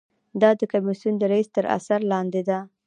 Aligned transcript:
دا 0.41 0.49
د 0.59 0.61
کمیسیون 0.71 1.15
د 1.17 1.23
رییس 1.31 1.49
تر 1.55 1.65
اثر 1.77 1.99
لاندې 2.11 2.41
ده. 2.49 2.59